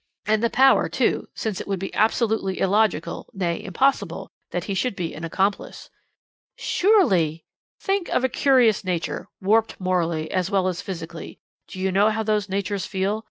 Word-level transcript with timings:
and 0.25 0.41
the 0.41 0.49
power 0.49 0.89
too 0.89 1.27
since 1.35 1.61
it 1.61 1.67
would 1.67 1.77
be 1.79 1.93
absolutely 1.93 2.59
illogical, 2.59 3.29
nay, 3.33 3.63
impossible, 3.63 4.31
that 4.49 4.63
he 4.63 4.73
should 4.73 4.95
be 4.95 5.13
an 5.13 5.23
accomplice." 5.23 5.91
"Surely" 6.57 7.45
"Think 7.87 8.09
of 8.09 8.23
a 8.23 8.27
curious 8.27 8.83
nature, 8.83 9.29
warped 9.41 9.79
morally, 9.79 10.31
as 10.31 10.49
well 10.49 10.67
as 10.67 10.81
physically 10.81 11.39
do 11.67 11.79
you 11.79 11.91
know 11.91 12.09
how 12.09 12.23
those 12.23 12.49
natures 12.49 12.87
feel? 12.87 13.19